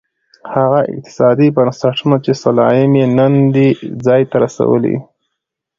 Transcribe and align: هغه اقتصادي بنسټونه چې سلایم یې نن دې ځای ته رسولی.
هغه 0.55 0.79
اقتصادي 0.91 1.47
بنسټونه 1.55 2.15
چې 2.25 2.31
سلایم 2.43 2.91
یې 2.99 3.05
نن 3.17 3.33
دې 3.55 3.67
ځای 4.05 4.21
ته 4.31 4.35
رسولی. 4.45 4.95